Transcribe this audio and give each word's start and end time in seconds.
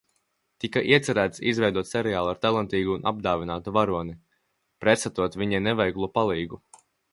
Tika 0.63 0.81
iecerēts 0.95 1.43
izveidot 1.51 1.89
seriālu 1.89 2.31
ar 2.31 2.39
talantīgu 2.45 2.97
un 3.01 3.05
apdāvinātu 3.13 3.75
varoni, 3.77 4.17
pretstatot 4.85 5.41
viņai 5.45 5.63
neveiklo 5.69 6.13
palīgu. 6.21 6.63